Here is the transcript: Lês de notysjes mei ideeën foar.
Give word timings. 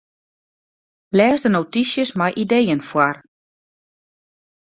Lês 1.17 1.39
de 1.43 1.49
notysjes 1.57 2.11
mei 2.19 2.33
ideeën 2.43 2.81
foar. 2.89 3.15